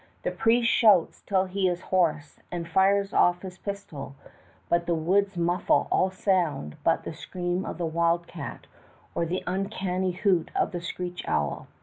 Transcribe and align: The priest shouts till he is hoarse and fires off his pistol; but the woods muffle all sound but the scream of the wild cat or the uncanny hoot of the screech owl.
The 0.23 0.31
priest 0.31 0.67
shouts 0.71 1.21
till 1.27 1.45
he 1.45 1.67
is 1.69 1.81
hoarse 1.81 2.39
and 2.51 2.67
fires 2.67 3.13
off 3.13 3.43
his 3.43 3.59
pistol; 3.59 4.15
but 4.67 4.87
the 4.87 4.95
woods 4.95 5.37
muffle 5.37 5.87
all 5.91 6.09
sound 6.09 6.75
but 6.83 7.03
the 7.03 7.13
scream 7.13 7.65
of 7.65 7.77
the 7.77 7.85
wild 7.85 8.25
cat 8.25 8.65
or 9.13 9.27
the 9.27 9.43
uncanny 9.45 10.13
hoot 10.13 10.49
of 10.55 10.71
the 10.71 10.81
screech 10.81 11.23
owl. 11.27 11.67